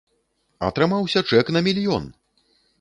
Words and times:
Атрымаўся 0.69 1.25
чэк 1.33 1.53
на 1.57 1.65
мільён! 1.71 2.11